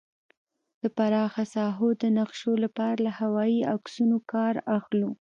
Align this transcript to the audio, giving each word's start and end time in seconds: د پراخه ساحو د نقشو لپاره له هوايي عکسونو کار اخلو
د 0.81 0.83
پراخه 0.97 1.43
ساحو 1.53 1.87
د 2.01 2.03
نقشو 2.17 2.51
لپاره 2.63 2.97
له 3.05 3.11
هوايي 3.19 3.59
عکسونو 3.73 4.17
کار 4.31 4.53
اخلو 4.77 5.09